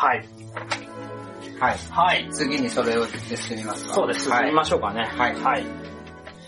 [0.00, 0.24] はい。
[1.60, 1.78] はい。
[1.90, 2.28] はい。
[2.32, 4.30] 次にそれを進みますかそうです。
[4.30, 5.04] 進みましょうかね。
[5.04, 5.66] はいはい。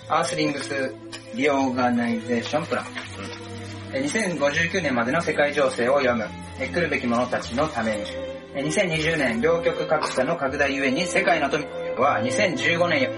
[0.08, 0.94] アースリングス・
[1.34, 2.86] リオーガナイゼーションプラン。
[3.92, 6.26] え2059年までの世界情勢を読む。
[6.58, 8.04] え来るべき者たちのために。
[8.54, 11.62] え2020年、両極格差の拡大ゆえに世界の富
[11.98, 13.10] は2015年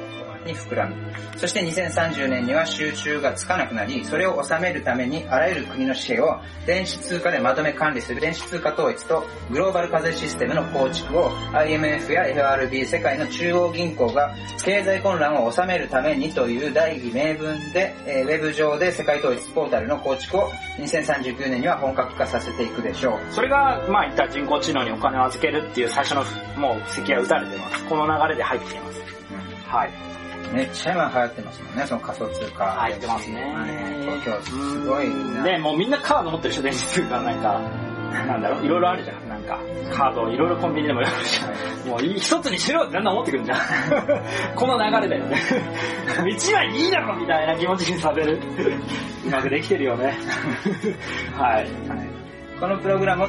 [0.44, 0.94] に膨らむ。
[1.36, 23.32] そして2030年には集中がつかなくなり、それを収めるためにあらゆる国の紙幣を電子通貨でまとめ管理する電子通貨統一とグローバル課税システムの構築を IMF や FRB 世界の中央銀行が経済混乱を収めるためにという大義名分で、えーウェブ上で世界統一ポータルの構築を2039年には本格化させていくでしょう。
[23.32, 26.24] それが、まあ、いった人工知能にお金を預けるっていう最初の、
[26.60, 27.84] もう、石は打たれてます。
[27.84, 29.02] この流れで入ってきます。
[29.68, 29.90] はい。
[30.54, 32.64] めっちゃ今流行ってますもんね、その仮想通貨。
[32.64, 33.42] 入ってますね。
[34.24, 35.42] 今日すごいな。
[35.42, 37.60] ね、もうみんなカード持ってる人電子通貨なんか、
[38.26, 39.28] なんだろう、いろいろあるじゃん。
[39.28, 39.58] なんか、
[39.92, 41.88] カードいろいろコンビニでもやるじゃん。
[41.88, 43.58] もう一つにしろってだんだん思ってくるじゃん。
[44.54, 45.36] この流れだよね。
[46.30, 48.38] 一枚いいだろみたいな気持ちにさせる。
[49.26, 50.16] うまくできてるよね。
[51.36, 51.68] はい。
[52.60, 53.28] このプログラムを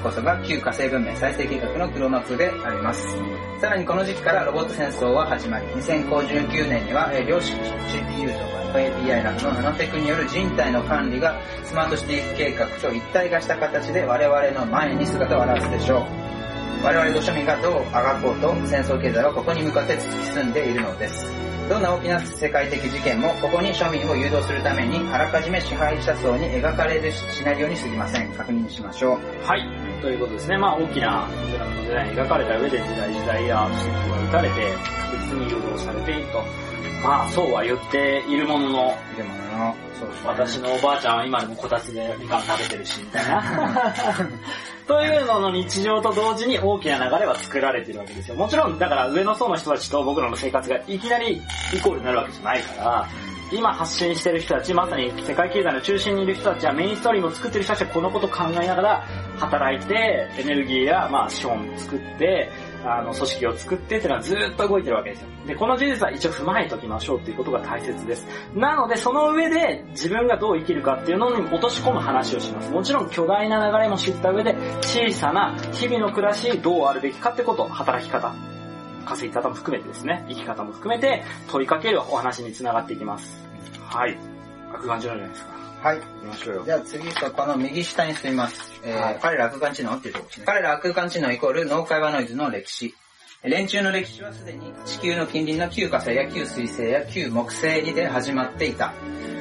[0.00, 3.16] こそが旧火星文明再生計画の黒幕であります。
[3.60, 8.32] さらにこの時期からロボット戦争は始まり、2059年にはえー量子 GPU
[8.72, 16.20] と API などのナノテクによる人体の管理がスマートシティ計画と一体化した形で我々の前に姿を現すでしょう。
[16.82, 21.30] 我々土庶民がどうあがこうと戦争経済はここに向かって突き進んでいるのです。
[21.68, 28.32] どんな大きな世界的事件もここに庶民を誘導するためにあらかじめ支配者層に描かれるシナリオに過ぎません。
[28.32, 29.18] 確認しましょう。
[29.44, 29.79] はい。
[30.00, 30.58] ということですね。
[30.58, 34.72] まあ大きなドラマのデザインが描かれた上で時代時代や指摘が打たれて
[35.10, 36.42] 確実に誘導されていると。
[37.02, 43.42] まあそうは言っているものの、でもの、そうですね私のおばあちゃんは今でもこたつでみかん食べてるし、みたいな。
[44.86, 48.34] というのの日常と同時に大きな流れは作られてるわけですよ。
[48.34, 51.40] もちろん、だから上の層の人たちと僕らの生活がいきなり
[51.72, 53.08] イコールになるわけじゃないから、
[53.52, 59.06] 今発信してる人たち、まさに世界経済の中心にいる人たちはメインストーリームを作ってる人たちはこのことを考えながら
[59.38, 62.50] 働いて、エネルギーや、まあ、資本を作って、
[62.84, 65.28] あの、組織を作ってっていうのはずっと動いてるわけですよ。
[65.46, 68.26] で、この事実は一応踏まえておきましょうっていうことが大切です。
[68.54, 72.70] なので、その上で自分がどう生きるかっていうのに落とし込む話をします。
[72.70, 78.34] もちろん巨大な流れも知った上で、小さな日々の暮らし、どうあるべきかってこと、働き方、
[79.04, 83.36] 稼ぎ方も含めてですね、生き方も含めて問いかけるお話につながっていきます。
[83.88, 84.16] はい。
[84.72, 85.60] 悪感じなんじゃないですか。
[85.82, 85.98] はい。
[85.98, 86.62] 行きましょうよ。
[86.64, 88.72] じゃあ次とこの右下に進みます。
[88.84, 90.46] えーはい彼らは空間知能っていうところですね。
[90.46, 92.94] 彼らは空間知能イコール脳会話ノイズの歴史。
[93.42, 98.92] 連中の歴史はすでに地球の近隣の旧火星や旧水星や旧木星にて始まっていた。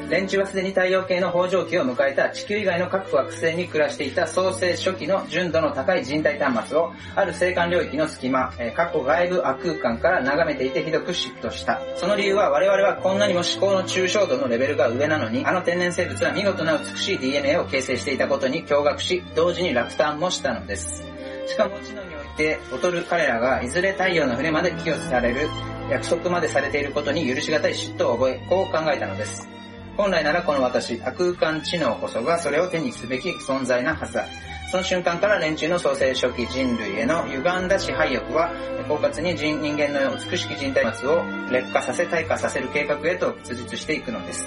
[0.10, 11.82] 連中はすでに太陽系の北条期を迎えた地球以外の各惑星に暮らしていた創世初期の純度の高い人体端末をある星間領域の隙間、え、過去外部悪空間から眺めていてひどく嫉妬した。
[11.98, 21.04] その理由は我々はこんなにも思考の抽象度のレベルが上なのに、あの天然生物は見事な美しい DNA を形成していたことに驚愕し、同時に落胆もしたのです。
[21.48, 25.50] しかも知能にて劣る彼らがいずれ太陽の船まで寄与される
[25.92, 29.50] 約束までされていることに許し難い嫉妬を覚え、こう考えたのです。
[29.98, 34.26] 本来ならこの私、空間知能こそがそれを手にすべき存在なはずだ。
[34.72, 38.54] その瞬間から連中の創生初期人類への歪んだ支配欲は、
[38.88, 44.46] 狡猾に人人間の美しき人体末を劣化させ退化させる計画へと屈実していくのです。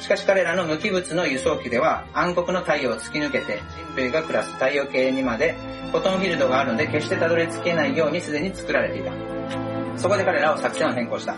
[0.00, 5.56] しかし彼らの無機物の輸送機では暗黒の太陽を突き抜けて人類が暮らす太陽系にまで
[5.90, 9.12] フォトンフィールドがあるので決してたどり着けないようにすでに作られていた。
[9.96, 11.34] そこで彼らは作戦を変更した。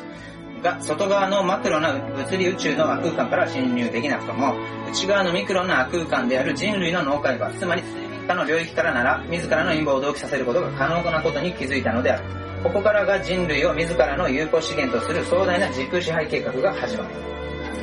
[0.62, 4.54] が、外側のマクロな物理宇宙の空間から侵入できなくとも、
[4.91, 12.25] 内側のミクロな空間である人類の脳海馬、つまり水面下の領域からなら、自らの陰謀を同期させることが可能なことに気づいたのである。
[12.62, 17.29] ここからが人類を自らの有効資源とする壮大な時空支配計画が始まる。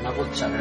[0.07, 0.57] なこっちゃね。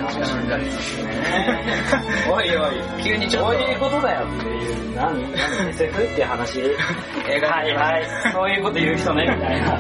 [2.31, 3.05] おいおい。
[3.05, 6.61] 急にちょっとそういうことだよっていう、何何 SF っていう話。
[6.61, 8.33] 映画はいはい。
[8.33, 9.79] そういうこと言う人ね、みたいな。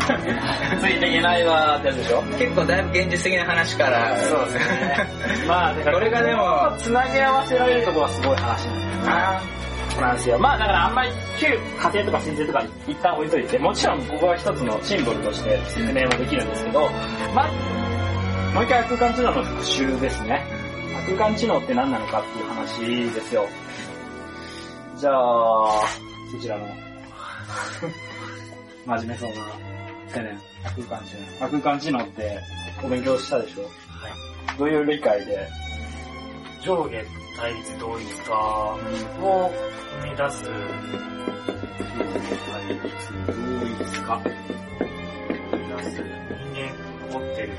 [0.80, 5.06] ついていけないわーってやつでしょ結構だいぶ現実的な話から、そうですね。
[5.48, 9.56] まあ、だからこれがでも、つなぎ合わせられるところはすごい話なんだよな。
[10.00, 10.38] なんですよ。
[10.38, 16.90] まあだからあんまり旧家庭とか神聖とか一旦置いといて、もちろんここは一つのシンボルとして説明もできるんですけど、
[17.34, 17.50] まあ、
[18.56, 20.42] もう一回空間知能の復習ですね。
[21.14, 23.46] 空間知能って何なのかっていう話ですよ。
[24.96, 25.82] じゃあ、
[26.32, 26.64] そちらの、
[28.86, 29.36] 真面目そうな
[30.16, 30.40] 青年、
[30.88, 31.12] 空間知
[31.42, 31.48] 能。
[31.50, 32.38] 空間知能って
[32.82, 33.64] お勉強したでしょ？
[33.64, 33.68] は
[34.54, 34.58] い。
[34.58, 35.46] どういう理解で？
[36.64, 36.96] 上下
[37.38, 38.34] 対立同一化
[39.20, 39.52] を
[40.00, 40.44] 生み出す。
[44.06, 44.18] か。
[45.52, 46.00] 出す。
[46.00, 47.50] 人間持ってる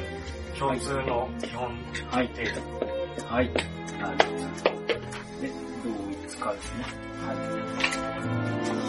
[0.57, 1.69] 共通の基本
[2.09, 2.27] はい。
[2.27, 3.25] 程度。
[3.27, 3.54] はい。
[4.00, 4.88] なるほど。
[5.42, 5.51] で、
[5.83, 6.86] 同一化ですね。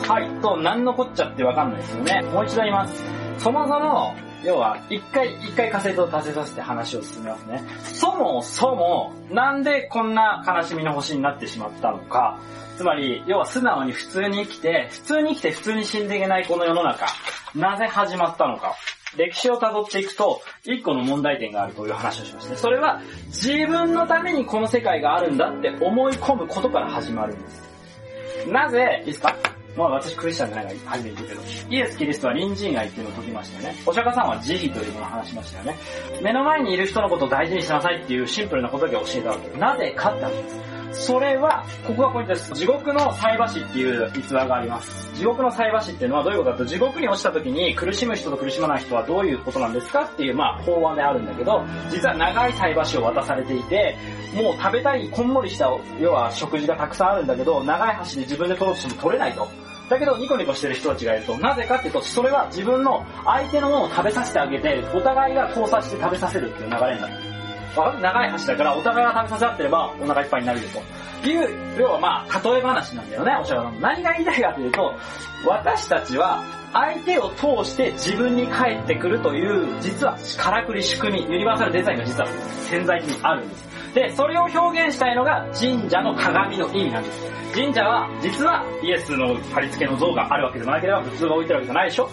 [0.08, 0.20] はい。
[0.22, 0.40] はい。
[0.40, 1.78] と、何のこっちゃってわかんない。
[1.78, 2.22] ですよね。
[2.22, 2.72] もう一度言い。
[2.72, 3.02] ます。
[3.38, 7.62] そもそも、要は、一回、一回仮説を立てさせて話を進めますね。
[7.82, 12.38] そもそも、なんでこんな悲しみの星になってしまったのか。
[12.76, 16.20] つまり、要は素直に普通に生きて、普通に生きて普通に死んでい。
[16.20, 16.46] けない。
[16.46, 17.06] この世の中。
[17.54, 18.74] なぜ始まったのか。
[19.16, 22.56] 歴史を辿っていくと、一個の問題点があるという話をしました。
[22.56, 27.68] それは、自分のためにこの世界があるんだって思い込むことから始まるんです。
[28.48, 29.34] なぜ、いいですか？
[29.76, 33.80] まあ私クリスチャンじゃないから初めて言うけど、イエス・キリストは隣人愛っていうのを解きましたよね。
[33.86, 35.76] お釈迦さんは慈悲というものを話しましたよね。
[36.20, 39.56] 目の前にいる人のことを大事にしなさいっていうシンプルなことだけ教えたわけ。
[39.58, 40.67] なぜかって話です。
[40.92, 42.52] それは、ここがポイントです。
[42.54, 45.12] 地獄の菜箸っていう逸話があります。
[45.14, 53.96] 地獄の菜箸っていうのはどういうことかと、地獄に落ちた時に苦しむ人と苦しまない人はどういうことなんですかっていう、まあ、法案であるんだけど、実は長い菜箸を渡されていて、
[54.34, 55.70] もう食べたい、こんもりした、
[56.00, 59.48] 要は食事がたくさんあるんだけど、長い箸で自分で取ろうとしても取れないと。
[59.88, 67.27] だけどニコニコしてる人たちがいると、なぜかっていうと、それは自分の相手のものを食べさせてあげて、お互いが交差して食べさせるっていう流れになる。
[68.00, 71.28] 長い箸だから、お互いが食べさせ合ってれば、お腹いっぱいになるよと。
[71.28, 73.80] いう、要はまあ、例え話なんだよね、おしゃれさん。
[73.80, 74.94] 何が言いたいかというと、
[75.46, 76.42] 私たちは、
[76.72, 82.28] 相手を通して自分に返ってくるという、実は、からくり仕組み、ユニバーサルデザインが実は
[82.68, 83.68] 潜在的にあるんです。
[83.94, 87.32] で、それを表現したいのが神社の鏡の意味なんです。
[87.54, 92.10] 神社は、実はイエスの貼り付けの像があるわけでもなければ、普通が置いてるわけじゃないでしょ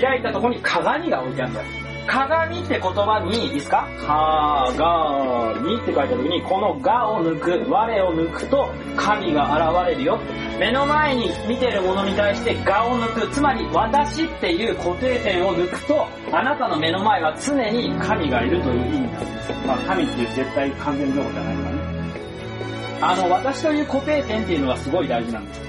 [0.00, 1.85] 開いたところに鏡が置いてあるんだよ。
[2.06, 3.86] 鏡って言葉に、いいですか？
[4.06, 10.18] 鏡って書いた時に、このがを抜く、我を抜くと神が現れるよ。
[10.58, 19.52] 目の前に見てるものに対してがを抜く、つまり私っていう固定点を抜くと、あなたの目の前は常に神がいるという意味なんです。
[19.66, 21.78] まあ神っていう絶対完全情報じゃないからね。
[23.02, 25.60] あの、私という固定点っていうのがすごい大事なんです。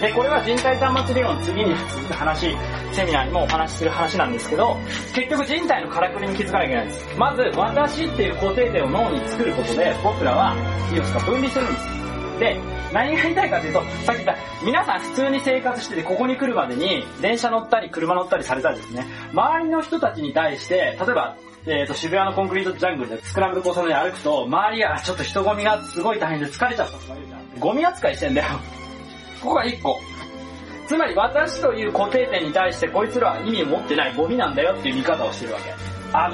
[0.00, 2.56] で、これは人体端末理論の次に続く話、
[2.92, 4.76] セミナーにもお話しする話なんですけど、
[5.14, 7.18] 結局人体のからくりに気づかなきゃいけないんです。
[7.18, 10.54] まず、私っていう固定点を脳に作ることで、僕らは、
[10.90, 12.38] いいですか、分離するんです。
[12.38, 12.60] で、
[12.92, 27.60] 何が言いたいかというと、さっき言った、皆さん普通に生活してて、ここに来るまでに、電車乗ったり、車乗ったりされたりですね、周りの人たちに対して、例えば、えー、と渋谷のコンクリートジャングルでスクランブル交差点で歩くと、周りがちょっと人混みがすごい大変で疲れちゃったとか言うじゃん。
[27.60, 28.48] ゴミ扱いしてんだよ。
[29.40, 30.00] ここが1個。
[30.92, 35.72] つまり私という固定点に対してこいつらは意味を持ってないゴミなんだよっていう見方をしてるわけ。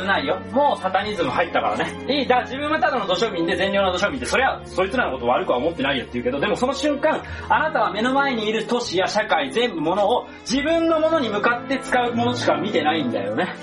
[0.00, 0.40] 危ないよ。
[0.50, 2.12] もうサタニズム入ったからね。
[2.12, 13.55] いい、だから自分はただの土庶民で善良な土庶民で、そりゃ、そいつらのこと悪くは思ってないよって言うけど、でもその瞬間、あなたは目の前にいる都市や社会全部ものを自分のものに向かって使うものしか見てないんだよね。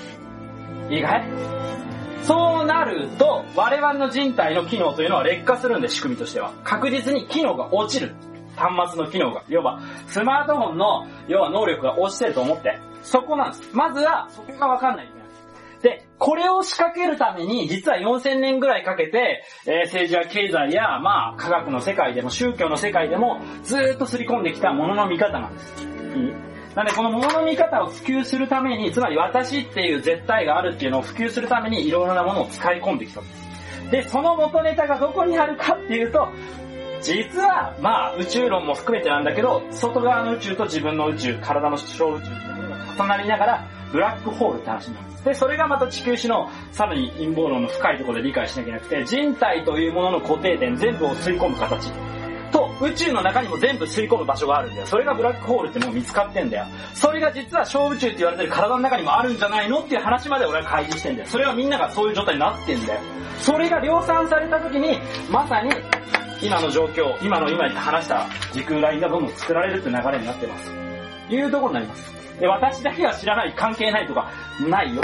[0.88, 1.28] いいかい？
[2.22, 6.52] そうなると、我々の人体の機能というのは劣化するんで、仕組みとしては。
[6.64, 8.14] 確実に機能が落ちる。
[8.56, 9.42] 端末の機能が。
[9.48, 12.78] 要は、スマートフォンの、要は能力が落ちてると思って。
[13.02, 13.70] そこなんです。
[13.72, 15.16] まずは、そこがわかんない。
[15.82, 25.84] で、これを仕掛けるために、実は4000年ぐらいかけて、えー政治や経済や、まあ、科学の世界でも、宗教の世界でも、ずっと刷り込んできたものの見方なんです。
[25.84, 26.32] いい
[26.74, 33.90] なんで、このものの見方を普及するために、つまり私っていう絶対があるっていうのを普及するために、いろいろなものを使い込んできたんです。
[33.90, 36.28] で、その元ネタがどこにあるかっていうと、
[37.06, 45.24] 実は、まあ、宇宙論も含めてなんだけど、外側の宇宙と自分の宇宙、体の小宇宙っていうのが重なりながら、ブラックホールって話になるんです。
[45.24, 51.92] で、それがまた地球史のさらに陰謀論の深いところで理解しなきゃいけなくて、人体というものの固定点全部を吸い込む形。
[52.50, 54.86] と、宇宙の中にも全部吸い込む場所があるんだよ。
[54.86, 56.66] それがブラックホールってもう見つかってんだよ。
[56.94, 61.28] それが実は小宇宙って言われてる体の中にもあるんじゃないのっていう話まで俺は開示してんだよ。
[61.28, 63.00] それはみんながそういう状態になってんだよ。
[63.38, 64.98] それが量産された時に、
[65.30, 65.70] まさに
[66.42, 70.70] 今の状況、今の今話した時空ラインがどんどん作られるって流れになってます。
[71.30, 72.40] いうところになります。
[72.40, 74.30] で、私だけは知らない、関係ないとか、
[74.68, 75.02] ないよ。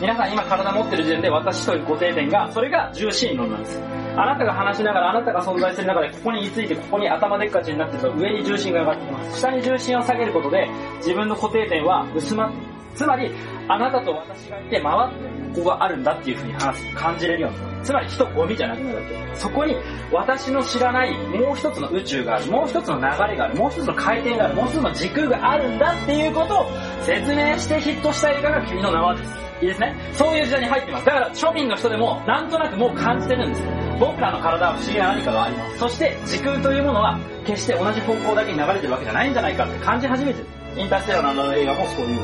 [0.00, 3.82] 皆さん今体持ってる時点で私という固定点が、それが重心論なんです。
[4.16, 9.40] あなたが話しながら、あなたが存在する中で、ここに居ついて、ここに頭でっかちになってると、上に重心が上がってきます。
[9.40, 12.67] 下に重心を下げることで、自分の固定点は薄まって
[12.98, 13.30] つまり、
[13.68, 15.14] あなたと私がいて、回って
[15.54, 17.84] ここがあるんだっていうふうに話す、感じれるようになる。
[17.84, 19.36] つまり人ゴミじゃなくなるわけ。
[19.36, 19.76] そこに
[20.12, 26.66] 私の知らないもう一つの宇宙がある、もう一つの流れがある、もう一つの回転がある、もう一つの時空があるんだっていうことを
[27.02, 29.32] 説明してヒットした映画が君の名はです。
[29.60, 29.96] いいですね？
[30.12, 31.06] そういう時代に入ってます。
[31.06, 33.62] だから庶民の人でもなんとなくもう感じてるんです。
[33.98, 35.78] 僕らの体は不思議な何かがあります。
[35.78, 40.46] そして時空というものは決して同じ方向だけに流れてるわけじゃないんじゃないかって感じ始めてる。
[40.76, 42.20] インターステラーの映画もそういう、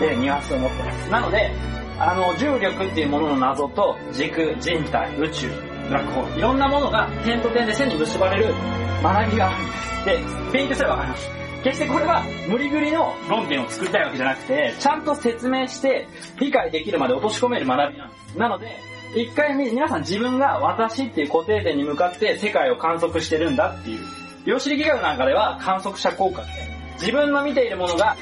[0.00, 1.10] えーニュアンスを持ってます。
[1.10, 1.50] なので、
[1.98, 5.48] あの、重力っていうものの謎と時空、人体、宇宙、
[5.88, 8.54] ブラックホール、いろんなものが点と点で線に結ばれる
[9.02, 10.52] 学びがあるんです。
[10.52, 11.30] で、勉強すればわかります。
[11.64, 16.06] 決してこれは無理ぐりの論点を作りたいわけじゃなくて、ちゃんと説明して
[16.38, 18.38] 理解できるまで落とし込める学びなんです。
[18.38, 18.76] なので、
[19.16, 24.00] 一回み皆さん自分が私っていう固定点に向かって世界を観測してるんだっていう。
[24.44, 26.48] 量子力学なんかでは観測者効果で、
[27.00, 28.16] 自分の見ているものが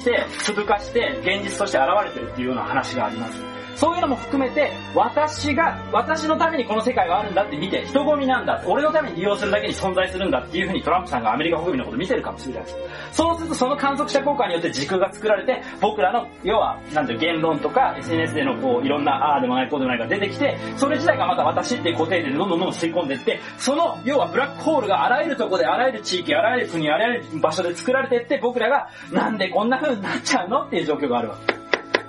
[0.00, 3.59] して、粒化して現実として現れてるっていうような話があります。
[3.80, 12.76] そういうのも含めて、私が、私のためにこの世界はあるんだって見て、人混みなんだ、俺のために利用するだけに存在するんだっていうふうにトランプさんがアメリカ国民のこと見てるかもしれないです。
[13.12, 31.54] そうするとその観測者効果によって時空が作られて、僕らの、要は、なんていう言論とか SNS でのこう、いろんな、ああでもないこうでもないが出てきて、それ自体がまた私っていう固定でどんどんどんどん吸い込んでいって、その、要はブラックホールがあらゆるとこで、あらゆる地域、あらゆる国、あらゆる場所で作られていって、僕らが、なんでこんな風になっちゃうのっていう状況があるわけ。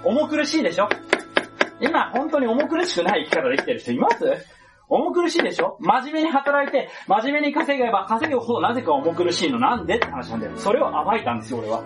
[0.04, 0.90] 重苦しいでしょ？
[1.82, 4.24] 今、本当に重苦しくない生き方できてる人います？
[4.88, 5.78] 重苦しいでしょ？
[5.80, 10.54] 真面目に働いて、真面目に稼げば稼ぐほどなぜか重苦しいのなんでって話なんだよ。
[10.58, 11.84] それを暴いたんですよ、俺は。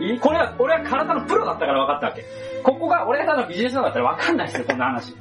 [0.00, 0.18] いい？
[0.20, 2.24] これは、俺は体のプロだったから分かったわけ。
[2.62, 5.14] ここが、俺がただビジネスだったら分かんないですよ、こんな話。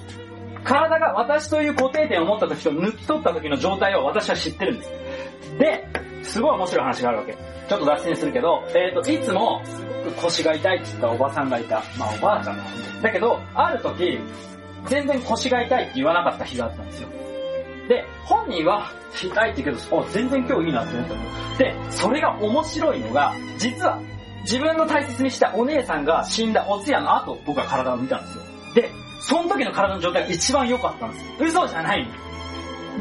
[0.63, 4.91] 体が私という固定点を持った時と抜き取った時の状態を私は知ってるんです。
[5.59, 5.87] で、
[6.23, 7.33] すごい面白い話があるわけ。
[7.67, 11.83] ちょっと脱線するけど、えっ、と、いつも、すごく腰が痛いって言ったおばさんがいた。
[11.97, 14.19] まあ、おばあちゃんなんだけど、ある時、
[14.87, 17.09] 全然腰が痛いって言わなかった日があったんですよ。
[17.87, 21.57] で、本人は痛いって言うけど、あ全然今日いいなって思ったの。
[21.57, 23.99] で、それが面白いのが、実は
[24.41, 28.43] 自分の大切にしたお姉さんが死んだお通夜の後、僕は体を見たんですよ。
[28.75, 31.31] で、その時の体の状態が一番良かったんですよ。
[31.39, 32.11] 嘘じゃないの。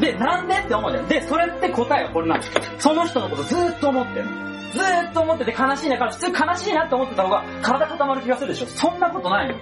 [0.01, 0.55] で、なんで？
[0.55, 1.09] って思うじゃん。
[1.09, 2.63] で、それって答えはこれなんですよ。
[2.79, 4.25] その人のことずーっと思ってる。
[4.73, 8.67] ずーっと思ってて悲しいなから、普通悲しいなって思ってた方が体固まる気がするでしょ。
[8.67, 9.55] そんなことないの。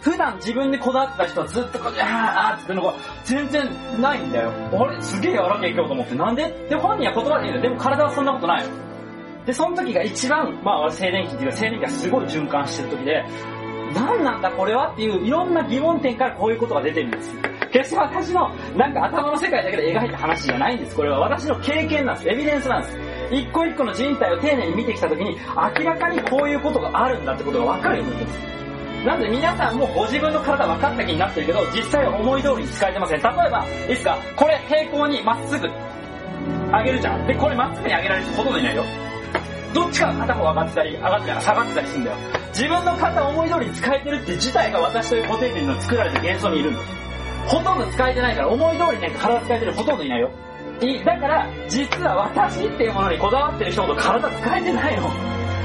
[0.00, 4.52] 普段自分でこだわってた人はずっとこう、あーあーって言ってるのが全然ないんだよ。
[4.72, 5.02] あれ？
[5.02, 6.14] すげえやらけ今日と思って。
[6.14, 6.48] なんで？
[6.68, 7.62] で、本人は言葉で言うの。
[7.62, 8.74] でも体はそんなことないの。
[9.46, 13.24] で、その時が一番、まあ、静電気っていうか、静電気がすごい循環してる時で、
[13.96, 17.32] 何なんだこれはっていういろんな疑問点からこういうことが出てるんです。
[17.72, 20.94] 決して私のなんか頭の世界だけで描いた話じゃないんです。
[20.94, 22.28] これは私の経験なんです。
[22.28, 22.98] エビデンスなんです。
[23.32, 25.36] 一個一個の人体を丁寧に見てきた時に
[25.78, 28.56] 明らかにこういうことがあるんだってことが分かるようになってます。
[29.06, 33.22] なので皆さんもご自分の体分かった気になってるけど、実際は思い通りに使えてません。
[33.22, 34.18] 例えば、いいですか？
[34.36, 35.68] これ平行にまっすぐ
[36.72, 37.26] 上げるじゃん。
[37.26, 38.84] で、これまっすぐに上げられる人ほとんどいないよ。
[39.76, 42.16] どっちかが片方上がってたり、上がってたり、下がってたりするんだよ。
[42.48, 46.86] 自分の体を思い通り使えてるって自体が私という固定点の作られた幻想にいるんです。
[47.46, 50.30] ほとんど使えてないから、思い通りに体使えてるほとんどいないよ。
[50.80, 55.10] いだから、実は私っていうものにこだわってる人ほど体使えてないの。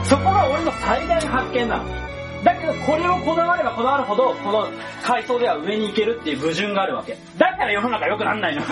[0.04, 1.84] そこが俺の最大の発見なの。
[2.44, 4.68] だけど、これをこだわればこだわるほど、この
[5.04, 7.18] 階層では上に行けるっていう矛盾があるわけ。
[7.38, 8.68] だから世の中良くなんないのよ。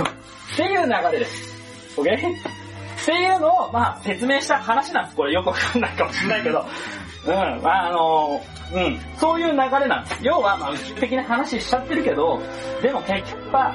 [0.53, 1.55] っていう流れです。
[1.95, 2.58] OK?
[3.01, 5.15] っていうのを、まあ、説明した話なんです。
[5.15, 6.65] これよくわかんないかもしれないけど。
[7.27, 8.41] うん、まあ、あの
[8.73, 10.19] うん、そういう流れなんです。
[10.21, 12.41] 要は、まあ、宇宙的な話しちゃってるけど、
[12.81, 13.73] でも結局は、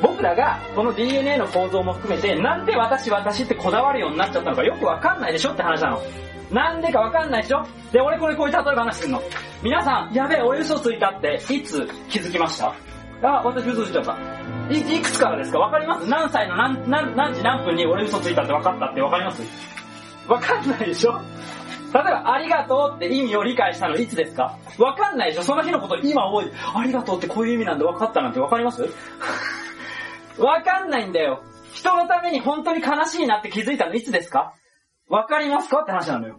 [0.00, 6.00] 僕らがこの DNA の構造も含めて、なんで私私ってこだわるようになっちゃったのかよくわかんないでしょって話なの。
[6.50, 9.22] なんでかわかんないでしょで、俺これこういう例え話するの。
[9.62, 12.72] 皆さん、やべえ、俺嘘ついたって、いつ気づきました？
[13.22, 14.16] あ、私嘘ついちゃった。
[14.72, 15.58] い、いくつからですか？
[15.58, 16.08] わかります？
[16.08, 19.42] 何歳の何、何、何時何分に俺嘘ついたって分かったってわかります？
[20.28, 21.12] わかんないでしょ。
[21.94, 24.56] 例えば、ありがとうって意味を理解したのいつですか？
[24.78, 25.42] わかんないでしょ。
[25.42, 28.88] その日のこと今覚えて、ありがとうってこういう意味なんで分かったなんてわかります？
[30.38, 31.42] わかんないんだよ。
[31.74, 34.54] 人のために本当に悲しいなって気づいたのいつですか？
[35.08, 35.80] わかりますか？
[35.82, 36.38] って話なのよ。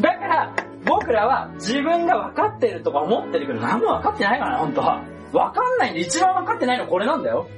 [0.00, 0.52] だから、
[0.84, 5.02] 僕らは自分が分かってるとか思ってるけど何も分かってないからな、本当は。
[5.32, 7.48] 分かんないんで一番分かってないのこれなんだよ。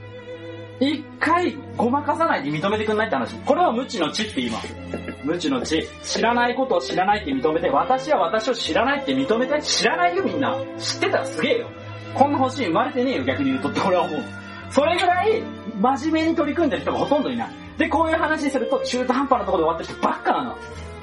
[0.80, 3.34] 一回ごまかさないで認めてくんないって話。
[3.36, 4.74] これは無知の知って言います。
[5.22, 5.86] 無知の知。
[6.02, 10.56] 知らないことを知らないって認めて、私は私を知らないって認めて、知らないよみんな。
[10.78, 11.68] 知ってたらすげえよ。
[12.14, 14.20] こんな星生まれてねえよ逆に言うとって俺は思う。
[14.70, 15.42] それぐらい
[15.80, 17.50] 真面目に取り組んでる人がほとんどいない。
[17.78, 20.58] で、こういう話すると中途半端なところで終わってる人ばっかなの。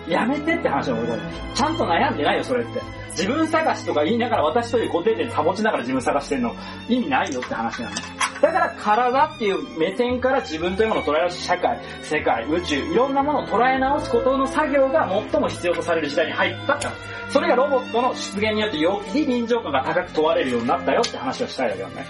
[0.08, 1.18] やめてって話なの俺は。
[1.53, 2.82] ちゃんと悩んでないよそれって。
[3.12, 6.56] 自分探しとか言いながら私という固定点保ちながら自分探してるの
[6.88, 7.96] 意味ないよって話なの。
[8.41, 16.88] だから体っていう目線から自分というものを捉え直し、社会、世界、宇宙、いろんなものを捉え直すことの作業が最も必要とされる時代に入ったって
[17.29, 22.06] それがロボットの出現によってより臨場感が高く問われるようになったよって話をしたいわけよね。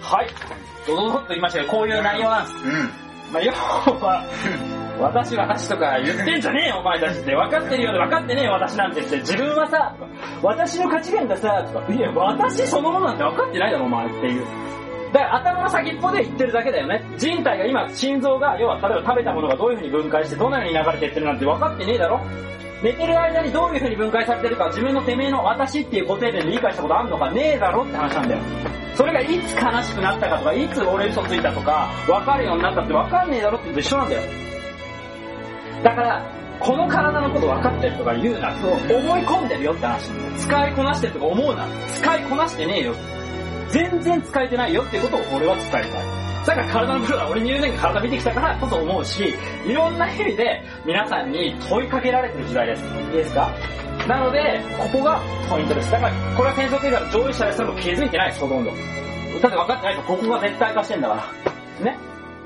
[0.00, 0.28] はい。
[0.86, 2.56] ドドドッと言いましたけど、こういう内容なんです。
[2.64, 2.72] うん。
[3.32, 4.24] まあ、要は、
[5.00, 7.34] 私私とか言ってんじゃねえよお前たちって。
[7.34, 9.16] 分かってるようで分かってねえよ私なんてって。
[9.18, 9.94] 自分はさ
[10.42, 11.92] 私の価値観がさとか。
[11.92, 14.44] いや私そのものなんて分かってないだろお前っていう。
[15.12, 17.02] だから頭の先っぽで言ってるだけだよね。
[17.16, 22.20] 人体が今心臓が要は例えば食べたものがどういう風に分解してどのように流れてってるなんて分かってねえだろ。
[22.82, 28.42] 寝てる間にどういう風に分解されてるか自分のてめえの私っていう固定点で理解したことあんのかねえだろって話なんだよ。
[28.94, 34.45] それがいつ悲しくなったかとかいつ俺嘘ついたとか分かるようになったって分かんねえだろって言うと一緒なんだよ。
[35.86, 36.20] だから、
[36.58, 41.64] この体のこと分かってるとか言うなと思い込んでるよって話使いこなしてるとか思うな。
[41.94, 42.94] 使いこなしてねえよ。
[43.70, 45.90] 全然使えてないよってことを俺は伝えたい。
[46.46, 52.84] だから体のプロは俺20年間体見てきたからこそ思うし、いろんな意味で皆さんに問いかけられてる時代です。
[52.84, 53.48] いいですか？
[54.08, 55.92] なので、ここがポイントです。
[55.92, 58.70] だから、これは戦争経過の上位者でそれも気づいてないです、ほとんど。
[58.70, 61.84] だって分かってないと、ここが絶対化してんだから。
[61.84, 61.96] ね？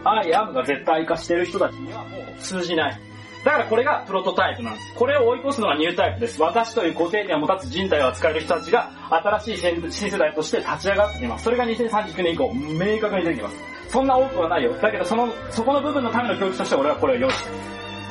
[0.05, 3.01] アイアムが絶対化してる人たちにはもう通じない。
[3.45, 4.95] だからこれがプロトタイプなんです。
[4.95, 6.41] これを追い越すのがニュータイプです。
[6.43, 9.57] 私という固定点を持たず人体を扱える人たちが新しい
[9.91, 11.45] 新世代として立ち上がってきます。
[11.45, 13.57] それが2039年以降、明確に出てきます。
[13.89, 14.73] そんな多くはないよ。
[14.75, 17.57] だけどその、そこの部分のための教育として俺はこれを用意してる。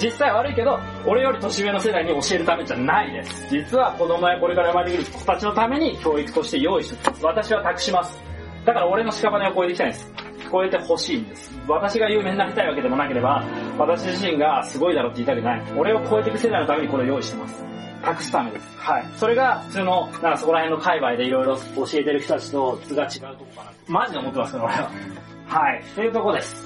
[0.01, 3.48] 実際悪いけど、俺より年上の世代に教えるためじゃないです。
[3.50, 7.15] 実は子供やこれから生まれてくる子たちのために教育として用意してる。
[7.21, 8.17] 私は託します。
[8.65, 10.28] だから俺の屍を超えていきたいんです。
[10.51, 11.51] 超えてほしいんです。
[11.68, 13.44] 私が有名になりたいわけでもなければ、
[13.77, 15.63] 私自身がすごいだろって言いたくない。
[15.77, 17.63] 俺を超えていく世代のためにこれを用意してます。
[18.03, 18.77] 託すためです。
[18.77, 19.06] はい。
[19.18, 23.72] それが普通の、なんかそこら辺の界隈でいろいろ教えてる人たちと図が違うとこかな。
[23.88, 24.91] マジで思ってますから、俺は。
[25.48, 25.82] はい。
[25.82, 26.65] っていうとこです。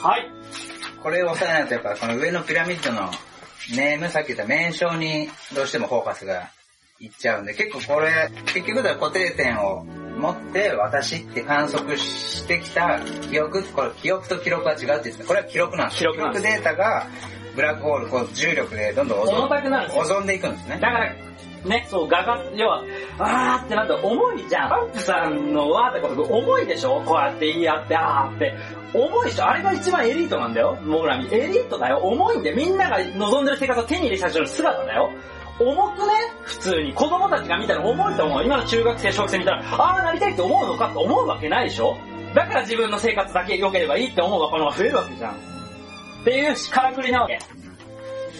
[0.00, 0.30] はい。
[1.02, 3.10] これを押さえないとやっぱこの上のピラミッドの
[3.76, 6.50] ネーム、さっき言った名称にどうしてもフォーカスが
[7.00, 9.84] いっちゃうんで、結構これ、結局では固定点を
[10.18, 15.98] 持って私って観測してきた記憶、これ記憶と記録は違うって言ってたこれは記録なんです。
[15.98, 17.06] 記録なんですデータが
[17.54, 20.78] ブラックホール、こう重力でどんどん重たくなるんですよでいくんですね。
[20.80, 21.14] だから、
[21.64, 22.82] ね、そう、画が、要は、
[23.18, 24.70] あーってなって重いじゃん。
[24.70, 27.00] パンプさんのわーってこと重いでしょ？
[27.06, 28.54] こうやって言い合って、あーって。
[28.94, 29.46] 重いでしょ？
[29.46, 30.76] あれが一番エリートなんだよ。
[30.84, 31.32] 僕らに。
[31.32, 31.98] エリートだよ。
[31.98, 35.10] 重いんで、みんなが望んでる生活を手に入れた人の姿だよ。
[35.58, 36.12] 重くね？
[36.44, 36.92] 普通に。
[36.92, 38.44] 子供たちが見たら重いと思う。
[38.44, 41.96] 今の中学生、小学生見たら、あーなりたいって思うのかって思うわけないでしょ？
[42.34, 45.34] だから自分の生活だけ良ければいいって思う若者が増えるわけじゃん。
[45.34, 45.36] っ
[46.24, 47.38] ていうからくりなわけ。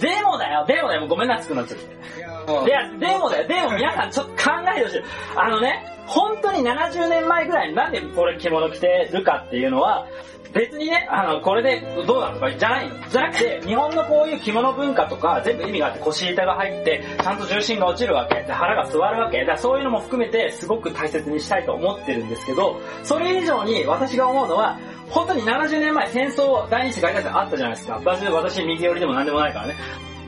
[0.00, 2.68] でもだよ、でもだよ、ごめんなさい、少なっちゃって。
[2.68, 5.02] いや、でもだよ、でも皆さんちょっと考えてほしい。
[5.36, 10.06] あのね、本当に70年前ぐらいになんでこれ着物着てるかっていうのは、
[10.52, 12.94] 別にね、あの、これでどうだとかじゃないの。
[13.08, 18.34] じゃなくて、日本のこういう着物文化とか全部意味があって腰板が入って、ちゃんと重心が落ちるわけ。
[18.42, 19.44] で、腹が座るわけ。
[19.44, 24.78] だそういうのも含めてすごく大切にしたいと思ってるんですけど、それ以上に私が思うのは、
[25.10, 28.00] 本当に70年前戦争第二次世界大戦あったじゃないですか。
[28.04, 29.74] 私、私右寄りでも何でもないからね。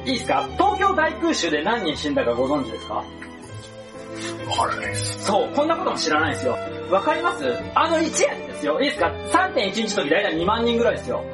[0.07, 0.47] いいですか？
[0.59, 3.03] 東京大空襲で何人死んだかご存知ですか？
[4.95, 6.57] そう、こんなことも知らないんですよ。
[6.91, 7.45] わかります？
[7.75, 8.81] あの1円ですよ。
[8.81, 11.25] いいですか ?3.1 日の時だいたい2万人ぐらいですよ。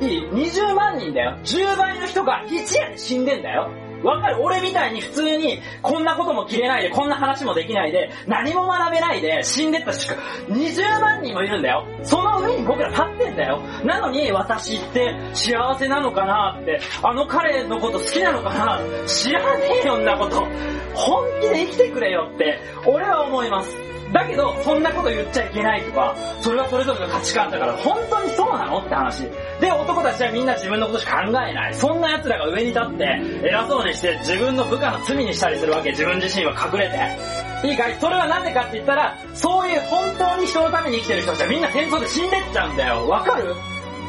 [0.00, 1.36] いい ?20 万人だよ。
[1.44, 3.70] 10倍の人が1円で死んでんだよ。
[4.02, 4.42] わかる？
[4.42, 11.86] 俺みたいに普通にこんなことも切れないで、こんな話もできないで、何も学べないで死んでった人が20万人もいるんだよ。
[12.02, 13.60] その上に僕ら立ってんだよ。
[13.84, 20.46] なのに私って幸せなのかなって、あの彼のこと好きなのかな知らねえよ、んなこと。
[20.94, 23.89] 本気で生きてくれよって、俺は思います。
[24.12, 29.22] だけど、そんなこと言っちゃいけないとか、それはそれぞれの価値観だから、本当にそうなのって話。
[29.60, 31.74] で、男たちはみんな自分のことしか考えない。
[31.74, 33.04] そんな奴らが上に立って、
[33.44, 35.90] 偉そうにして自分の部下の罪にしたりするわけ。
[35.90, 37.68] 自分自身は隠れて。
[37.68, 37.96] いいかい？
[38.00, 43.08] それはなんでかって言ったら、そういう本当に人のために生きてる人たちはみんな戦争で死んでっちゃうんだよ。
[43.08, 43.54] わかる？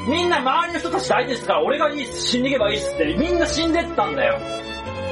[0.08, 4.40] みんな周りの人たち大事ですから、俺がいいっす、死んでいけばいいっすって、みんな死んでったんだよ。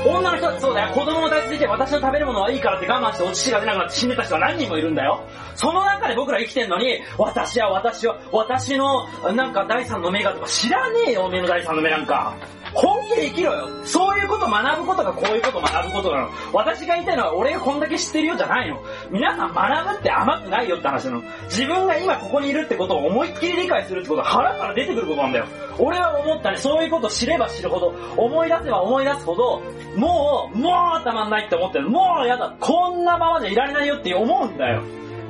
[0.06, 0.94] 女の人そうだよ。
[0.94, 5.24] 子供も大切で私の食べるものはいいからって我慢してお乳が出なくなって死んでた人は何人もいるんだよ。
[5.56, 12.36] その中で僕ら生きてんのに、私は私は、私のなんか第三の目がとか知らねえよ、おめえの第三の目なんか。
[12.74, 13.70] 本気で生きろよ。
[13.86, 16.30] そういうこと学ぶことがこういうこと学ぶことなの。
[16.54, 18.80] 私が言いたいのは俺がこんだけ知ってるよじゃないの。
[19.12, 21.24] 皆さん学ぶって甘くないよって話なの。
[21.46, 25.46] 自分が今ここにいるってことを思いっきり理解するってことは腹から出てくることなんだよ。
[25.80, 29.62] 俺は思ったね、そういうこと知れば知るほど、思い出せば思い出すほど、
[29.96, 31.90] もう、もうたまんないって思ってる。
[31.90, 32.54] もうやだ。
[32.60, 34.82] こんなままじゃいられないよって思うんだよ。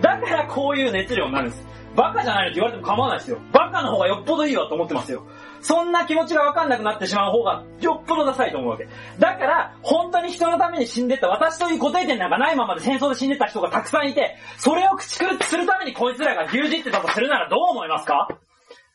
[0.01, 1.69] だからこういう熱量になるんです。
[1.95, 3.37] バカじゃないのって言われても構わないですよ。
[3.51, 5.23] バカの方がよっぽどいいわと思ってますよ。
[5.61, 8.87] そんな気持ちがわかんなくなってしまう方がよっぽどダサいと思うわけ。
[9.19, 18.27] だから、本当に人のために死んでった、私という固定点なんかないままで戦争で死んでった人がたくさんいて、それを駆逐するためにこいつらが牛耳ってたとするならどう思いますか？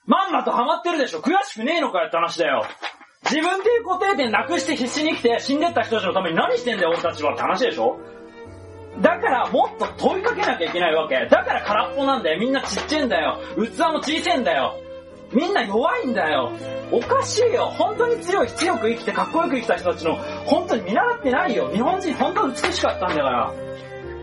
[0.07, 2.65] まんまとハマってるでしょ悔しくねえのかよって話だよ。
[3.25, 7.99] 自分っていう固定点なくして必死に生きて死んでった人たちのために何してんだよ俺たちはって話でしょ？
[9.01, 11.27] だからもっと問いかけなきゃいけないわけ。
[11.27, 12.39] だから空っぽなんだよ。
[12.39, 13.41] みんなちっちゃいんだよ。
[13.57, 14.77] 器も小さいんだよ。
[15.35, 16.53] みんな弱いんだよ。
[16.93, 17.67] おかしいよ。
[17.77, 20.17] 本当に強い、強く生きてかっこよく生きた人たちの、
[20.47, 21.71] 本当に見習ってないよ。
[21.73, 23.53] 日本人本当に美しかったんだから。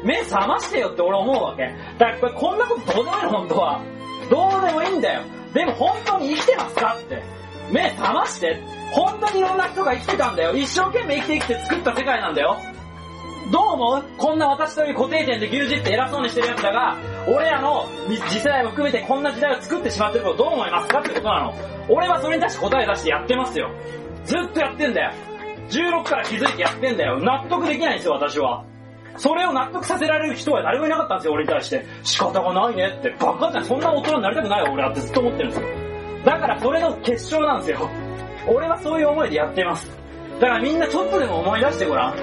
[0.04, 1.74] 目覚ましてよって俺思うわけ。
[1.98, 3.82] だからこんなことどうでもいいの、本当は。
[4.30, 5.22] どうでもいいんだよ。
[5.54, 7.22] でも本当に生きてますかって。
[7.72, 8.58] 目覚まして。
[8.92, 10.56] 本当にいろんな人が生きてたんだよ。
[10.56, 12.58] 一生懸命生きて生きて作った世界なんだよ。
[13.52, 14.04] どう思う？
[14.18, 20.88] こんな私という固定点で牛耳って偉そうにしてる奴らが、俺らの次世代も含めてこんな時代を作ってしまってることどう思います？
[20.88, 21.54] かってことなの。
[21.90, 23.70] 俺はそれに対して答え出してやってますよ。
[24.24, 25.12] ずっとやってんだよ。
[25.70, 27.20] 16から気づいてやってんだよ。
[27.20, 28.64] 納得できないんですよ、私は。
[29.18, 31.86] それを納得させられる人は誰もいなかったんですよ、俺に対して。
[32.04, 33.10] 仕方がないねって。
[33.20, 35.68] バカじゃん、そんな大人になりたくないよ、俺はってずっと思ってるんですよ。
[36.24, 37.90] だからそれの結晶なんですよ。
[38.48, 40.01] 俺はそういう思いでやってます。
[40.42, 42.16] だからみんなちょっとでも思い出してごらん。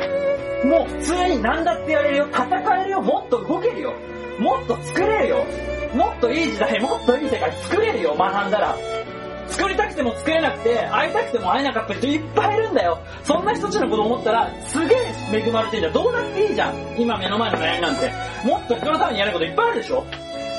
[0.66, 2.26] もう普通に何だってやれるよ。
[2.32, 3.00] 戦えるよ。
[3.00, 3.94] もっと動けるよ。
[4.40, 5.46] もっと作れるよ。
[5.94, 8.76] もっといい時代、もっといい世界作れるよ、学んだら。
[9.46, 12.98] 作りたくても作れなくて、会いたくても会えなかった人いっぱいいるんだよ。
[13.22, 14.98] そんな人たちのこと思ったら、すげえ
[15.32, 15.92] 恵まれてんじゃん。
[15.92, 16.74] どうだっていいじゃん。
[16.98, 18.12] 今目の前の悩みなんて。
[18.44, 20.04] もっと人のためにやることいっぱいあるでしょ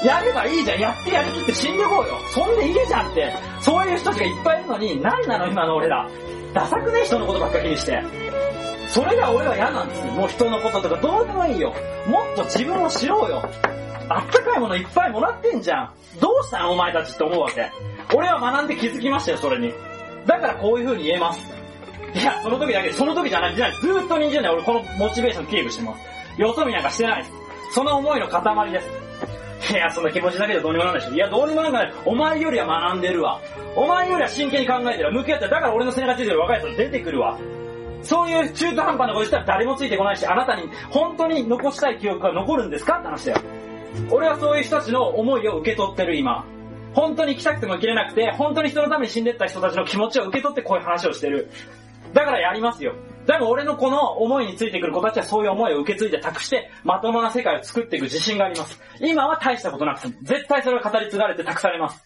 [0.03, 0.79] やればいいじゃん。
[0.79, 2.17] やってやりきって死んでこうよ。
[2.33, 3.33] そんでいいじゃんって。
[3.61, 6.07] そういう人たちがいっぱいいるのに、何なの今の俺ら。
[6.53, 7.03] ダサくね？
[7.05, 8.01] 人のことばっか気にして。
[8.89, 10.13] それが俺は嫌なんですよ。
[10.13, 11.73] もう人のこととかどうでもいいよ。
[12.07, 13.41] もっと自分を知ろうよ。
[14.09, 15.93] あったかいものいっぱいもらってんじゃん。
[16.19, 17.71] どうしたのお前たちって思うわけ。
[18.15, 19.71] 俺は学んで気づきましたよ、それに。
[20.25, 21.39] だからこういう風に言えます。
[22.15, 26.41] いや、その時だけ、その時じゃない、じゃない、ずっと20年俺このモチベーションキープしてます。
[26.41, 27.33] よそ見なんかしてないです。
[27.75, 29.08] その思いの塊です。
[29.71, 31.15] いや、そんな気持ちだけでどうにもならないでしょ。
[31.15, 31.93] いや、どうにもならない。
[32.05, 33.39] お前よりは学んでるわ。
[33.75, 35.11] お前よりは真剣に考えてるわ。
[35.11, 35.51] 向き合ってる。
[35.51, 37.37] だから俺の背中ついてる若い人出てくるわ。
[38.01, 43.41] そういう中途半端なことしたら誰もついてこないし、あなたに本当に残したい記憶が残るんですかって話だよ。
[44.09, 46.45] 俺はそういう人たちの思いを受け取ってる今。
[46.93, 51.51] 本当に来たくても生きれなくて、本当に人のために死んでった人たちの気持ちを受け取ってこういう話をしてる。
[52.13, 52.95] だからやりますよ。
[53.29, 58.81] だから俺のこの思いについてくる子たちはそういう思いを受け継いで託して、まともな世界を作っていく自信があります。
[58.99, 62.03] 今は大したことなくても、絶対それが語り継がれて託されます。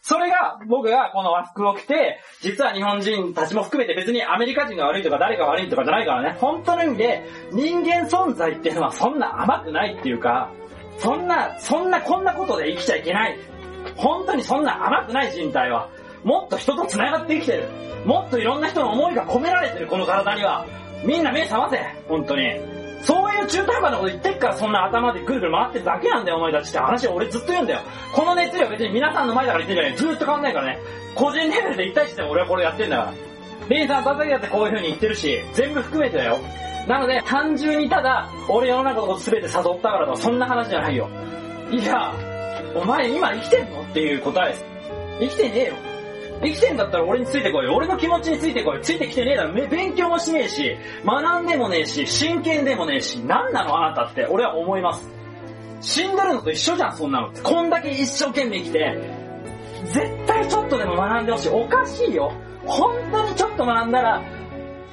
[0.00, 7.22] それが僕がこの和服を着て、実は日本人たちも含めて別にアメリカ人が悪いとか誰が悪いとかじゃないからね、本当の意味で
[7.52, 10.50] 人間存在っていうのはそんな甘くないっていうか、
[10.96, 13.38] そんな、そんなこんなことで生きちゃいけない。
[13.96, 15.90] 本当にそんな甘くない人体は。
[16.24, 17.68] もっと人と繋がって生きてる。
[18.04, 20.66] もっといろんな人の思いが込められてる、この体には。
[21.04, 21.78] みんな目覚ませ。
[22.08, 22.60] 本当に。
[23.02, 27.80] そういう中途半端なこと言ってっからそんな頭でぐるぐる回ってるだけなんだよ、お前たちって話を俺ずっと言うんだよ。
[28.14, 30.16] この熱量別に皆さんの前だから言ってんじゃない。
[30.16, 30.78] ずっと変わんないからね。
[31.14, 33.12] 個人レベルで1対1で俺はこれやってんだから。
[33.68, 36.38] レイさん叩きだってこういう風に言ってるし、全部含めてだよ。
[36.88, 41.08] なので、単純にただ、俺世の中のこと全て誘ったからとか、そんな話じゃないよ。
[41.70, 42.12] いや、
[42.74, 43.82] お前今生きてんの？
[43.82, 44.64] っていう答えです。
[45.20, 45.74] 生きてねえよ。
[46.44, 47.66] 生きてんだったら俺についてこい。
[47.68, 48.80] 俺の気持ちについてこい。
[48.82, 49.68] ついてきてねえだろ。
[49.68, 55.08] 勉強もしねえし、学んでもねえし、真剣でもねえし、何なのあなたって俺は思います。
[55.80, 57.32] 死んでるのと一緒じゃん、そんなの。
[57.42, 58.98] こんだけ一生懸命生きて、
[59.86, 61.48] 絶対ちょっとでも学んでほしい。
[61.50, 62.32] おかしいよ。
[62.64, 64.22] 本当にちょっと学んだら、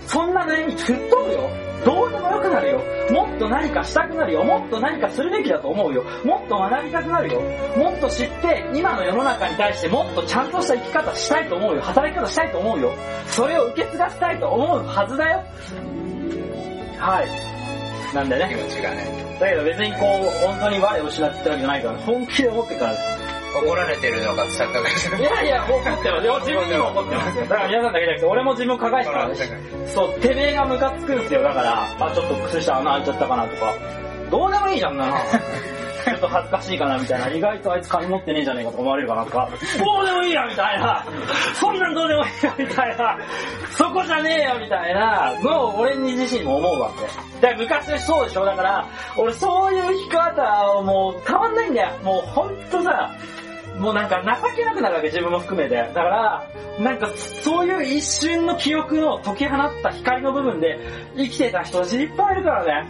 [0.08, 1.71] そんな悩み吹っ飛ぶよ。
[1.86, 2.82] どうでもよくなるよ。
[3.12, 4.44] もっと何かしたくなるよ。
[4.44, 6.04] もっと何かするべきだと思うよ。
[6.24, 7.41] もっと学びたくなるよ。
[7.78, 11.82] もっと知って、今の世の中に対してもっとちゃんとした生き方したいと思うよ。
[11.82, 12.94] 働き方したいと思うよ。
[13.28, 15.44] それを受け継がせたいと思うはずだよ。
[17.00, 18.15] はい。
[18.15, 18.63] なんで気ね。
[18.63, 19.38] 持ちがね。
[19.39, 22.94] だけど別にこう、本当に我を失ってるわけじゃないから、本気で思ってから。
[23.54, 26.40] 怒られてるのが錯覚していやいや、怒ってますよ。
[26.40, 27.44] 自分にも怒ってますよ。
[27.44, 29.36] だから皆さんだけじゃなくて、俺も自分を抱えてたんで
[29.88, 29.94] す。
[29.94, 31.42] そう、てめえがムカつくんすよ。
[31.44, 33.74] だから、あ、ちょっと靴下穴開いちゃったかなとか。
[34.30, 35.14] どうでもいいじゃんな。
[36.04, 37.28] ちょっと恥ずかしいかなみたいな。
[37.30, 39.50] 意外とあいつ金持ってねえんじゃねえかと思われるかなとか。
[39.78, 41.06] どうでもいいやみたいな。
[41.54, 43.18] そんなんどうでもいいやみたいな。
[43.78, 46.92] そこじゃねえよみたいなのを俺に自身も思うわ
[47.40, 47.48] け。
[47.48, 48.86] で、昔そうでしょだから、
[49.16, 51.90] 俺そういう生き方をもう変わんないんだよ。
[52.04, 53.12] もうほんとさ、
[53.82, 55.76] もうなんか情けなくなるわけ、自分も含めて。
[55.76, 56.48] だから、
[56.80, 60.80] なんかそういう一瞬の記憶の解き放った光の部分で
[61.17, 62.88] 生きてた人たちいっぱいいるからね。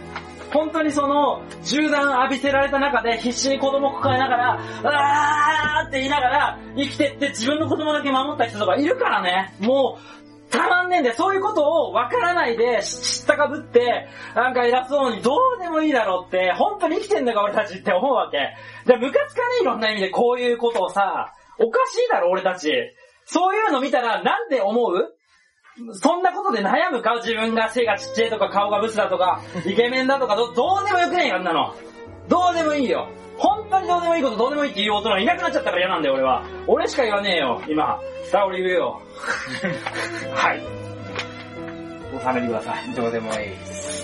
[0.52, 9.54] 本当にその、銃弾浴びせられた中で必死に子供抱えながら、あーって言いながら生きてって自分の子供だけ守った人とかいるからね。
[9.60, 10.21] もう、
[10.52, 18.38] たまんねえんで、そういうことを分からないで知ったかぶって、なんか偉そうにどうでもいいだろうって、本当に生きてんのか俺たちって思うわけ。
[18.86, 22.70] で、ムカつかねいろんな意味でこういうことをさ、おかしいだろ俺たち。
[23.24, 25.14] そういうの見たらなんで思う？
[25.94, 27.14] そんなことで悩むか？
[27.16, 31.74] 自分が背がちっちゃいとか顔がブスだとか、イケメンだとかど、どうでもよくねえよ、あんなの。
[32.28, 33.08] どうでもいいよ。
[33.38, 36.44] 本当にどうでもいいことどうでもいいって言う大人いなくなっちゃったから嫌なんだよ、俺は。
[36.66, 37.98] 俺しか言わねえよ、今。
[38.30, 39.00] さあ、俺言うよ。
[40.34, 40.62] はい。
[42.20, 42.94] 収めてください。
[42.94, 43.48] どうでもいい。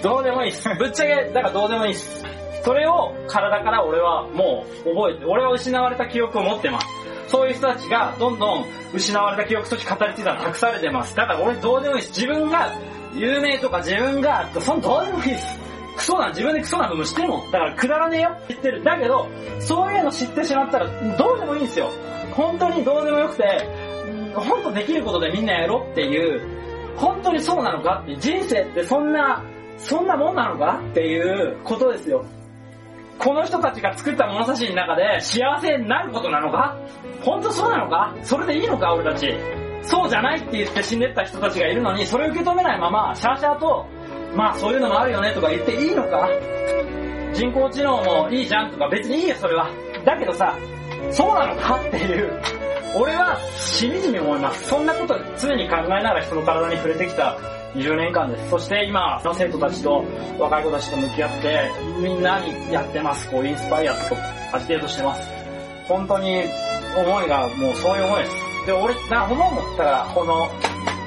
[0.03, 0.69] どうでもいいっす。
[0.79, 2.25] ぶっちゃけ、だからどうでもいいっす。
[2.65, 6.87] それを体から俺はもう覚えて、俺は失われた記憶を持ってます。
[7.29, 11.15] そういう人たちがどんどん失われた記憶として語り継いだら託されてます。
[11.15, 12.21] だから俺どうでもいいです。
[12.21, 12.73] 自分が
[13.15, 15.58] 有名とか自分が、そのどうでもいいです。
[15.99, 17.51] クソな、自分でクソな部分知ってるもん。
[17.51, 18.83] だからくだらねえよって言ってる。
[18.85, 19.29] だけど、
[19.61, 21.91] そういうの知ってしまったらどうでもいいんですよ。
[22.33, 23.45] 本当にどうでもよくて、
[24.35, 26.41] 本当できることでみんなやろっていう、
[26.97, 28.01] 本当にそうなのか？
[28.05, 29.45] って、人生ってそんな、
[29.77, 30.81] そんなもんなのか？
[30.91, 32.25] っていうことですよ。
[33.19, 36.77] この人たちが作った物差しの中で幸せになることなのか？
[37.23, 38.15] 本当そうなのか？
[38.23, 38.95] それでいいのか？
[38.95, 39.35] 俺たち。
[39.83, 43.87] そうじゃないって言って死んでった人たちがいるのに、それを受け止めないまま、シャーシャーと、
[44.35, 46.29] まあそういうのもあるよねとか言っていいのか
[47.33, 49.69] 人工知能もいいじゃんとか別にいいよそれは。
[50.05, 50.57] だけどさ、
[51.11, 52.41] そうなのかっていう、
[52.97, 54.69] 俺はしみじみ思います。
[54.69, 57.37] そんなこと常に考えながら人の体に触れてきた
[57.75, 58.51] 20年間です。
[58.51, 60.05] そして今の生徒たちと
[60.39, 63.31] 若い子たちと向き合ってみんなにやってます。
[63.31, 64.17] こうインスパイアと
[64.53, 65.29] アジテートしてます。
[65.87, 66.45] 本当に
[66.97, 68.49] 思いがもうそういう思いです。
[68.67, 70.51] で、俺、な、思うもんだから、この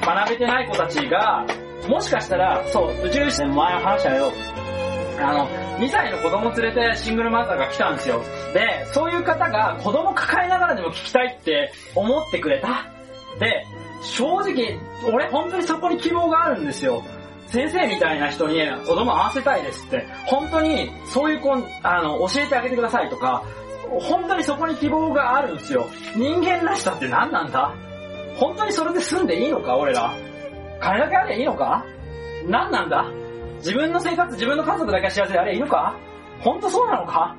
[0.04, 1.46] 学べてない子たちが、
[1.88, 4.32] もしかしたら、そう、宇宙人前の話したけど、
[5.20, 8.22] あの、2歳の子供連れてシングルマザーが来たんですよ。
[8.54, 12.86] で、そういう方が子供抱えながらでも聞きたいって思ってくれた。
[13.38, 13.64] で、
[14.02, 14.78] 正直、
[15.12, 17.02] 俺本当にそこに希望があるんですよ。
[17.46, 23.42] 先生みたいな人に子供会わせたいですって、本当にそういう子、あの、教えてあげてくださいとか、
[24.00, 25.86] 本当にそこに希望があるんですよ。
[26.16, 27.74] 人間らしさって何なんだ？
[28.36, 30.14] 本当にそれで済んでいいのか俺ら？
[30.82, 31.84] 金だけありゃいいのか？
[32.46, 33.06] 何なんだ？
[33.58, 35.96] 自分の生活、自分の家族だけ幸せであればいいのか？
[36.40, 37.36] 本当そうなのか？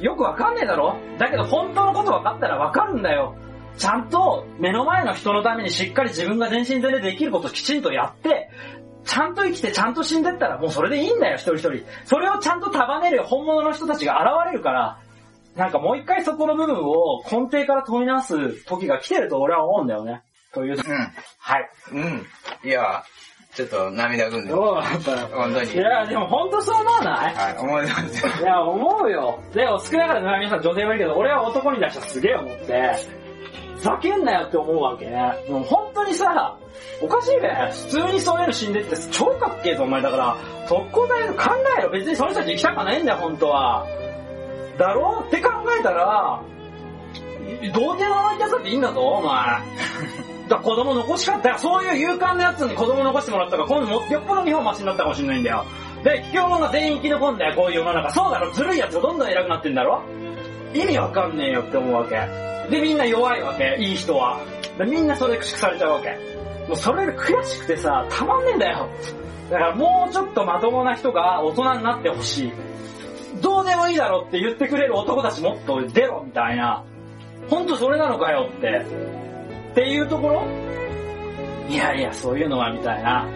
[0.00, 0.96] よくわかんねえだろ？
[1.18, 3.36] だけど本当のこと分かったらわかるんだよ。
[3.78, 8.50] ちゃんと目の前の人のためにしっかり自分が全身全霊できることをきちんとやって、
[9.04, 11.86] ちゃんと生きてちゃんと死んでったらもうそれでいいんだよ、一人一人。
[12.04, 14.98] それをちゃんと束ねる本物の人たちが現れるから、
[15.54, 20.22] なんかもう一回そこの部分を根底から問い直す時が来てると俺は思うんだよね。
[20.56, 20.76] という。
[21.38, 21.70] はい。
[21.92, 22.00] うん。
[22.00, 22.26] うん。
[22.64, 23.04] いや、
[23.54, 25.28] ちょっと涙ぐんでうだったよ。
[25.32, 25.72] 本当に。
[25.72, 27.34] いや、でも本当そう思わない？
[27.34, 28.32] はい、思いますよ。
[28.40, 29.38] いや、思うよ。
[29.52, 32.96] でも少なからず皆さん女性もいるけど、俺は男に出したらすげえ思って、
[33.76, 35.34] ふざけんなよって思うわけね。
[35.50, 36.56] もう本当にさ、
[37.02, 37.48] おかしいべ。
[37.50, 40.36] 普通にそういうの死んでって超かっけえぞ、お前だから。
[40.68, 41.90] 特攻隊の考えろ。
[41.90, 43.86] 別にその人たち行きたくはないんだよ、本当は。
[44.78, 45.22] だろ？
[45.26, 46.42] って考えたら、
[47.72, 49.62] どうでもいいやつだっていいんだぞ、お前。
[50.48, 55.64] だ子供残しかったら、そういう勇敢なやつに子供残してもらったから、今度もよっぽど日本マシになったかもしれないんだよ。
[56.04, 58.10] で、企業が全員生き残んだよ、こういう世の中。
[58.12, 60.02] そうだろ、ずるいやつがどんどん偉くなってんだろ？
[60.74, 62.20] 意味わかんねえよって思うわけ。
[62.70, 64.38] で、みんな弱いわけ、いい人は。
[64.78, 66.10] でみんなそれで駆逐されちゃうわけ。
[66.68, 68.88] もうそれで悔しくてさ、たまんねえんだよ。
[69.50, 72.52] だからもうちょっとまともな人が大人になってほしい。
[73.40, 76.84] どうでもいいだろって言ってくれる男たちもっと出ろみたいな。
[77.48, 78.84] ほんとそれなのかよって。
[79.76, 80.42] っていうところ？
[81.68, 83.28] いやいや、そういうのはみたいな。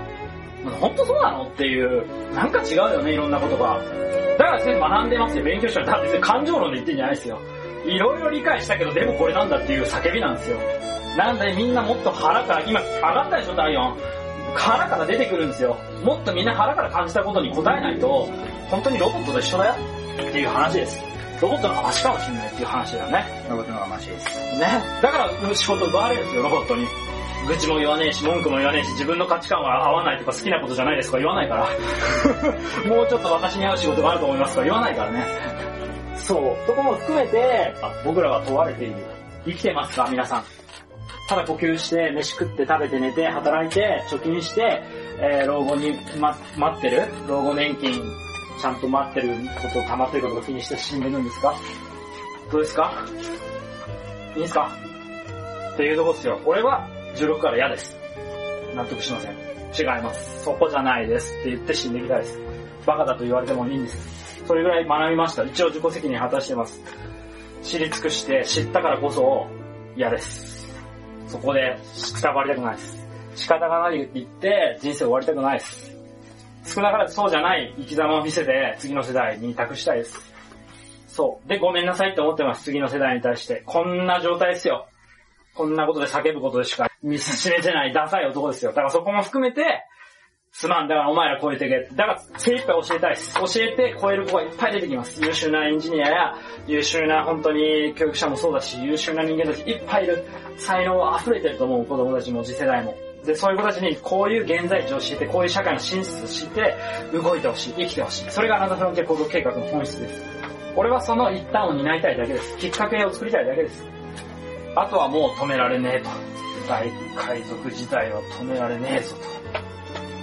[0.81, 1.45] 本当そうなの？
[1.45, 2.03] っていう、
[2.35, 3.79] なんか違うよね、いろんなことが。
[4.39, 5.87] だから先生学んでますよ、勉強したら。
[5.87, 7.39] だって別に感情論で言ってんじゃないですよ。
[7.85, 10.57] いろいろ理解したけど、でもこれなんだっていう叫びなんですよ。
[11.19, 13.99] なんでみんなもっと腹から、今上がったでしょ、体温。
[14.55, 15.77] 腹から出てくるんですよ。
[16.03, 18.27] もっとみんな腹から感じたことに答えないと、
[18.71, 19.75] 本当にロボットと一緒だよ
[20.15, 21.05] っていう話です。
[21.41, 23.25] ロボットのかもしれないっていう話だよね。
[23.49, 24.27] ロボットの方がマシです。
[24.59, 24.83] ね。
[25.03, 26.87] だから仕事奪われるんですよ、ロボットに。
[27.49, 31.65] 愚痴も言わねえし、文句も言わねえし、自分の価値観は合わないとか好きなことじゃないですとか言わないから。
[32.95, 35.25] もうちょっと私に合う仕事があると思いますとか言わないからね。
[36.17, 36.67] そう。
[36.67, 38.95] そこも含めて、あ僕らは問われている。
[39.47, 40.45] 生きてますか皆さん。
[41.29, 44.83] ただ呼吸して、飯食って食べて寝て、働いて、貯金して、
[45.21, 48.03] えー老後に、ま、待ってる老後年金、
[48.61, 51.55] ちゃんと待ってること、溜まってることを気にして死んでるんですか？
[52.53, 52.93] どうですか？
[54.37, 54.71] いいですか？
[55.75, 56.41] っていうとこですよ。
[56.45, 57.97] 俺は16から嫌です。
[58.75, 59.33] 納得しません。
[59.79, 60.45] 違います。
[60.45, 62.39] そこじゃないですって言って死んでいきたいです。
[62.87, 64.45] バカだと言われてもいいんです。
[64.47, 65.45] それぐらい学びました。
[65.45, 66.81] 一応自己責任果たしてます。
[67.63, 69.47] 知り尽くして知ったからこそ
[69.97, 70.67] 嫌です。
[71.29, 71.79] そこで
[72.15, 73.07] くたばりたくないです。
[73.37, 76.00] 仕方がないって言って人生終わりたくないです。
[76.65, 80.19] 少なからずそうじゃない生き様を見せて次の世代に託したいです。
[81.09, 81.49] そう。
[81.49, 82.65] で、ごめんなさいって思ってます。
[82.65, 83.63] 次の世代に対して。
[83.67, 84.87] こんな状態ですよ。
[85.55, 88.71] こんなことで叫ぶことでしか見示せないダサい男ですよ。
[88.71, 89.85] だからそこも含めて、
[90.53, 91.95] すまん、だからお前ら超えてけ。
[91.95, 93.35] だから精一杯教えたいです。
[93.35, 95.23] 教えて超える子がいっぱい出てきます。
[95.25, 96.35] 優秀なエンジニアや、
[96.67, 100.25] 優秀な本当に教育者もそうだし、優秀な人間たちいっぱいいる。
[100.57, 102.97] 才能溢れてると思う子供たちも次世代も。
[103.25, 106.75] で、そういう子たちにこういう現在地を教えて、こういう社会の真実を知って、
[107.13, 108.31] 動いてほしい、生きてほしい。
[108.31, 110.23] それがあなたフロンティア行動計画の本質です。
[110.77, 112.57] 俺はその一端を担いたいだけです。
[112.59, 113.85] きっかけを作りたいだけです。
[114.77, 116.09] あとはもう止められねえと。
[116.69, 119.17] 大海賊自体は止められねえぞ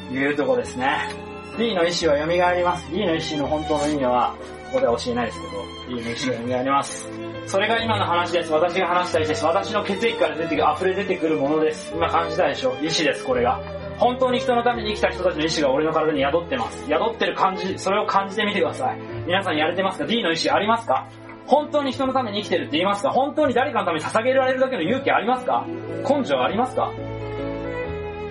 [0.10, 0.16] と。
[0.16, 1.28] いうとこですね。
[1.58, 2.90] D の意志は蘇ります。
[2.92, 4.36] D の意志の本当の意味は、
[4.68, 7.27] ここでは教えないですけど、D の意志が蘇ります。
[7.48, 8.52] それが今の話です。
[8.52, 9.46] 私が話した意志です。
[9.46, 11.94] 私の血液から出てくる、溢れ出てくるものです。
[11.96, 12.76] 今感じたでしょ？
[12.84, 13.62] 意志です、これが。
[13.98, 16.86] 本当に人のために生きた人たちの意志が俺の体に宿ってます。
[16.88, 19.00] 宿ってる感じ、それを感じてみてください。
[19.26, 21.08] 皆さんやれてますか ?D の意志ありますか？
[21.46, 23.12] 本当に人のために生きてるって言いますか？
[23.12, 25.66] 本当に誰かのために捧げられるだけの勇気ありますか？
[26.04, 26.92] 根性ありますか？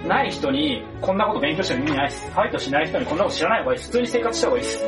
[0.07, 2.31] ない人にこんなこと勉強しても意味ないです。
[2.31, 3.91] ファイトしない人にこんなこと知らない方がいいです。
[3.91, 4.85] 普通に生活した方がいいです。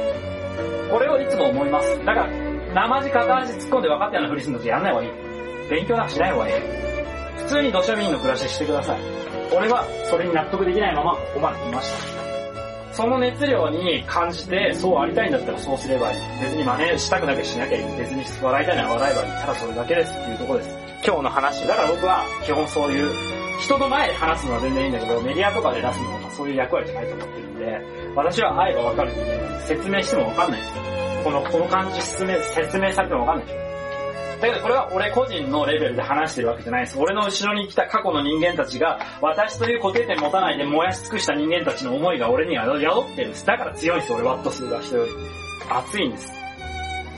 [0.93, 1.99] これをいつも思います。
[2.05, 5.11] だから、生地片足突っ込んで分かったようなふりするのってやんない方がいい。
[5.71, 6.55] 勉強なんかしない方がいい。
[7.39, 8.99] 普通に土庶民の暮らししてください。
[9.55, 12.95] 俺はそれに納得できないままここまで来ました。
[12.95, 16.21] その熱量に感じて、そうありたいんだったらそうすればいい。
[16.43, 17.97] 別に真似したくなきゃしなきゃいい。
[17.97, 19.31] 別に笑いたいなら笑えばいい。
[19.33, 20.77] ただそれだけですっていうとこです。
[21.07, 21.67] 今日の話。
[21.69, 27.81] だから僕は基本そういう、人の前で話すのは全然いいんだけど、メディアとかで出すのはそういう役割じゃないと思ってるんで、
[28.15, 30.88] 私は愛がわかる人間説明してもわかんないですよ。
[31.25, 33.69] この、この感じ説明、説明されてもわかんないでしょ。
[34.41, 36.99] だけどこれは俺個人のレベルで話してるわけじゃないです。
[36.99, 43.45] 俺の後ろに来た過去の人間たちが、私という固定点持たないで燃やし尽くした人間たちの思いが俺には宿ってるんです。
[43.45, 45.13] だから強いんです、俺ワット数が人より。
[45.69, 46.33] 熱いんです。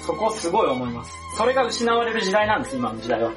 [0.07, 1.13] そこすごい思います。
[1.37, 3.31] それが失われる時代なんです、今の時代は。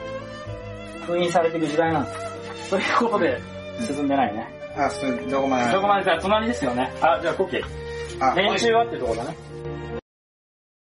[1.05, 2.69] 封印されていく時代なんです。
[2.69, 3.37] ということで、
[3.81, 4.47] 進んでないね。
[4.77, 5.73] あ、それ、どこまで？
[5.73, 6.89] どこまでじゃあ隣ですよね。
[7.01, 7.63] あ、じゃあコッキー。
[8.21, 9.35] あ、練習はってとこだね。